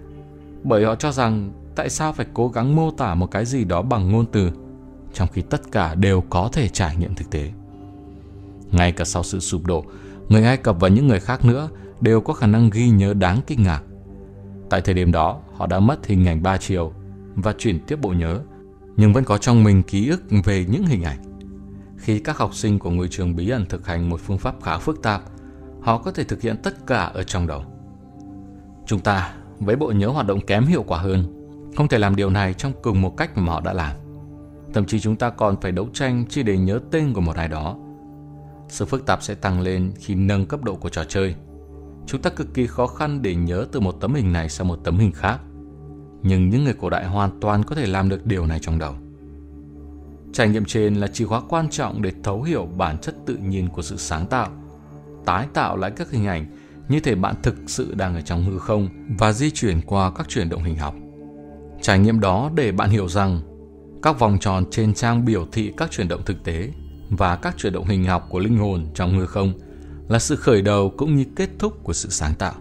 bởi 0.64 0.86
họ 0.86 0.96
cho 0.96 1.12
rằng 1.12 1.52
tại 1.76 1.90
sao 1.90 2.14
phải 2.14 2.26
cố 2.34 2.48
gắng 2.48 2.76
mô 2.76 2.92
tả 2.92 3.16
một 3.16 3.32
cái 3.32 3.46
gì 3.46 3.64
đó 3.64 3.82
bằng 3.82 4.12
ngôn 4.12 4.26
từ, 4.32 4.52
trong 5.14 5.28
khi 5.28 5.42
tất 5.42 5.72
cả 5.72 5.96
đều 5.96 6.22
có 6.22 6.50
thể 6.54 6.68
trải 6.68 6.96
nghiệm 6.96 7.16
thực 7.16 7.30
tế. 7.30 7.52
Ngay 8.72 8.92
cả 8.92 9.06
sau 9.06 9.24
sự 9.24 9.40
sụp 9.40 9.66
đổ, 9.66 9.86
người 10.30 10.44
Ai 10.44 10.58
Cập 10.58 10.80
và 10.80 10.88
những 10.88 11.08
người 11.08 11.20
khác 11.20 11.46
nữa 11.46 11.70
đều 12.02 12.22
có 12.22 12.34
khả 12.34 12.48
năng 12.48 12.70
ghi 12.70 12.90
nhớ 12.90 13.14
đáng 13.14 13.40
kinh 13.48 13.64
ngạc. 13.64 13.84
Tại 14.70 14.82
thời 14.82 14.94
điểm 14.94 15.12
đó, 15.12 15.40
họ 15.56 15.68
đã 15.68 15.80
mất 15.80 16.08
hình 16.08 16.28
ảnh 16.28 16.44
ba 16.44 16.58
chiều 16.58 16.94
và 17.36 17.54
chuyển 17.58 17.80
tiếp 17.88 18.00
bộ 18.02 18.10
nhớ, 18.10 18.40
nhưng 18.98 19.14
vẫn 19.14 19.24
có 19.24 19.38
trong 19.38 19.64
mình 19.64 19.84
ký 19.84 20.10
ức 20.10 20.24
về 20.44 20.66
những 20.70 20.86
hình 20.86 21.04
ảnh. 21.04 21.20
Khi 21.98 22.20
các 22.20 22.38
học 22.38 22.56
sinh 22.56 22.80
của 22.80 22.92
ngôi 22.92 23.08
trường 23.08 23.36
bí 23.36 23.50
ẩn 23.50 23.66
thực 23.66 23.88
hành 23.88 24.10
một 24.10 24.20
phương 24.22 24.38
pháp 24.38 24.56
khá 24.64 24.78
phức 24.78 25.02
tạp, 25.04 25.22
họ 25.82 25.98
có 25.98 26.12
thể 26.12 26.24
thực 26.24 26.42
hiện 26.42 26.58
tất 26.64 26.88
cả 26.88 27.04
ở 27.04 27.24
trong 27.24 27.48
đầu. 27.48 27.64
Chúng 28.86 29.00
ta, 29.00 29.34
với 29.60 29.76
bộ 29.76 29.92
nhớ 29.92 30.08
hoạt 30.08 30.28
động 30.28 30.46
kém 30.46 30.66
hiệu 30.66 30.84
quả 30.84 31.00
hơn, 31.00 31.24
không 31.78 31.88
thể 31.88 31.98
làm 31.98 32.16
điều 32.16 32.30
này 32.30 32.54
trong 32.54 32.74
cùng 32.82 33.02
một 33.02 33.18
cách 33.18 33.38
mà 33.38 33.54
họ 33.54 33.62
đã 33.62 33.74
làm. 33.74 33.96
Thậm 34.74 34.86
chí 34.86 35.00
chúng 35.00 35.16
ta 35.16 35.30
còn 35.30 35.62
phải 35.62 35.72
đấu 35.72 35.90
tranh 35.94 36.26
chỉ 36.30 36.44
để 36.44 36.58
nhớ 36.58 36.80
tên 36.92 37.14
của 37.14 37.22
một 37.22 37.36
ai 37.36 37.48
đó. 37.48 37.78
Sự 38.68 38.86
phức 38.86 39.06
tạp 39.06 39.24
sẽ 39.24 39.36
tăng 39.36 39.62
lên 39.62 39.92
khi 39.98 40.16
nâng 40.16 40.46
cấp 40.46 40.64
độ 40.64 40.76
của 40.76 40.90
trò 40.90 41.04
chơi– 41.04 41.36
chúng 42.10 42.22
ta 42.22 42.30
cực 42.30 42.54
kỳ 42.54 42.68
khó 42.68 42.88
khăn 42.88 43.22
để 43.22 43.36
nhớ 43.36 43.66
từ 43.72 43.80
một 43.80 43.92
tấm 44.02 44.14
hình 44.14 44.34
này 44.34 44.50
sang 44.50 44.68
một 44.68 44.80
tấm 44.84 44.98
hình 44.98 45.12
khác. 45.12 45.40
Nhưng 46.24 46.50
những 46.50 46.64
người 46.64 46.74
cổ 46.74 46.90
đại 46.90 47.06
hoàn 47.06 47.40
toàn 47.40 47.64
có 47.64 47.76
thể 47.76 47.86
làm 47.86 48.10
được 48.10 48.26
điều 48.26 48.46
này 48.46 48.60
trong 48.62 48.80
đầu. 48.80 48.94
Trải 50.34 50.50
nghiệm 50.50 50.66
trên 50.66 50.96
là 50.96 51.08
chìa 51.08 51.26
khóa 51.26 51.42
quan 51.50 51.70
trọng 51.70 52.02
để 52.02 52.12
thấu 52.24 52.44
hiểu 52.44 52.66
bản 52.66 52.98
chất 52.98 53.16
tự 53.26 53.36
nhiên 53.36 53.68
của 53.70 53.82
sự 53.82 53.98
sáng 53.98 54.28
tạo, 54.28 54.48
tái 55.26 55.48
tạo 55.54 55.78
lại 55.78 55.92
các 55.92 56.12
hình 56.12 56.26
ảnh 56.26 56.46
như 56.88 57.00
thể 57.00 57.16
bạn 57.16 57.36
thực 57.44 57.56
sự 57.68 57.94
đang 57.96 58.16
ở 58.16 58.22
trong 58.22 58.46
hư 58.46 58.60
không 58.60 58.90
và 59.20 59.32
di 59.32 59.52
chuyển 59.52 59.82
qua 59.82 60.12
các 60.12 60.30
chuyển 60.30 60.50
động 60.50 60.64
hình 60.64 60.76
học. 60.78 60.96
Trải 61.82 62.00
nghiệm 62.00 62.20
đó 62.20 62.52
để 62.56 62.72
bạn 62.72 62.90
hiểu 62.90 63.08
rằng 63.08 63.42
các 64.02 64.20
vòng 64.20 64.38
tròn 64.40 64.66
trên 64.72 64.94
trang 64.94 65.26
biểu 65.26 65.48
thị 65.52 65.74
các 65.78 65.92
chuyển 65.92 66.08
động 66.08 66.22
thực 66.26 66.44
tế 66.44 66.70
và 67.10 67.36
các 67.36 67.58
chuyển 67.58 67.74
động 67.74 67.86
hình 67.86 68.06
học 68.06 68.28
của 68.30 68.40
linh 68.40 68.58
hồn 68.58 68.86
trong 68.94 69.20
hư 69.20 69.26
không– 69.26 69.54
là 70.10 70.20
sự 70.20 70.36
khởi 70.36 70.62
đầu 70.62 70.94
cũng 70.98 71.16
như 71.16 71.26
kết 71.36 71.50
thúc 71.60 71.84
của 71.84 71.94
sự 71.94 72.10
sáng 72.10 72.34
tạo. 72.34 72.54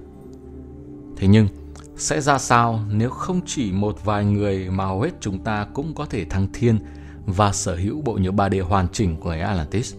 Thế 1.16 1.28
nhưng, 1.28 1.48
sẽ 1.96 2.20
ra 2.20 2.38
sao 2.38 2.80
nếu 2.90 3.10
không 3.10 3.40
chỉ 3.46 3.72
một 3.72 4.04
vài 4.04 4.24
người 4.24 4.70
mà 4.70 4.84
hầu 4.86 5.00
hết 5.00 5.10
chúng 5.20 5.44
ta 5.44 5.66
cũng 5.74 5.94
có 5.94 6.06
thể 6.06 6.24
thăng 6.24 6.46
thiên 6.52 6.78
và 7.26 7.52
sở 7.52 7.76
hữu 7.76 8.00
bộ 8.00 8.14
nhớ 8.14 8.30
3D 8.30 8.64
hoàn 8.64 8.88
chỉnh 8.92 9.16
của 9.16 9.30
Atlantis? 9.30 9.94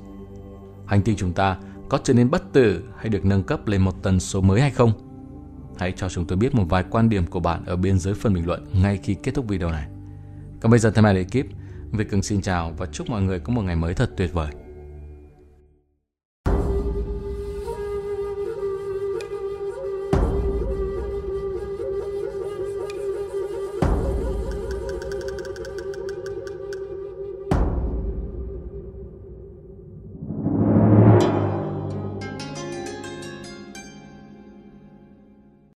Hành 0.85 1.01
tinh 1.01 1.15
chúng 1.17 1.33
ta 1.33 1.57
có 1.89 1.99
trở 2.03 2.13
nên 2.13 2.29
bất 2.29 2.53
tử 2.53 2.83
hay 2.97 3.09
được 3.09 3.25
nâng 3.25 3.43
cấp 3.43 3.67
lên 3.67 3.81
một 3.81 4.03
tần 4.03 4.19
số 4.19 4.41
mới 4.41 4.61
hay 4.61 4.71
không? 4.71 4.91
Hãy 5.77 5.93
cho 5.95 6.09
chúng 6.09 6.25
tôi 6.25 6.37
biết 6.37 6.55
một 6.55 6.65
vài 6.69 6.83
quan 6.89 7.09
điểm 7.09 7.27
của 7.27 7.39
bạn 7.39 7.65
ở 7.65 7.75
bên 7.75 7.99
dưới 7.99 8.13
phần 8.13 8.33
bình 8.33 8.47
luận 8.47 8.65
ngay 8.73 8.97
khi 9.03 9.13
kết 9.13 9.35
thúc 9.35 9.47
video 9.47 9.71
này. 9.71 9.87
Còn 10.61 10.69
bây 10.71 10.79
giờ 10.79 10.91
thay 10.91 11.03
mặt 11.03 11.15
ekip, 11.15 11.45
Việt 11.91 12.09
Cường 12.09 12.23
xin 12.23 12.41
chào 12.41 12.73
và 12.77 12.85
chúc 12.85 13.09
mọi 13.09 13.21
người 13.21 13.39
có 13.39 13.53
một 13.53 13.61
ngày 13.61 13.75
mới 13.75 13.93
thật 13.93 14.11
tuyệt 14.17 14.33
vời. 14.33 14.47